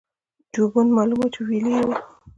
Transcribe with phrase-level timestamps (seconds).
[0.53, 1.97] جوبن معلوم وو چې وييلي يې وو-